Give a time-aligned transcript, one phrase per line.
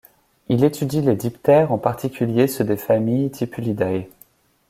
[0.49, 4.07] Il étudie les diptères en particulier ceux des familles Tipulidae.